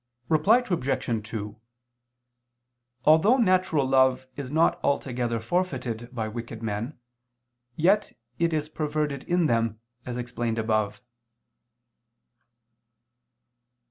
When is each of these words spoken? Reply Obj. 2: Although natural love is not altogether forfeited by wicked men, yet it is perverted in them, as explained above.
Reply 0.29 0.63
Obj. 0.67 1.27
2: 1.29 1.61
Although 3.05 3.37
natural 3.37 3.87
love 3.87 4.25
is 4.35 4.49
not 4.49 4.79
altogether 4.83 5.39
forfeited 5.39 6.09
by 6.11 6.27
wicked 6.27 6.63
men, 6.63 6.97
yet 7.75 8.17
it 8.39 8.51
is 8.51 8.67
perverted 8.67 9.21
in 9.25 9.45
them, 9.45 9.79
as 10.03 10.17
explained 10.17 10.57
above. 10.57 11.01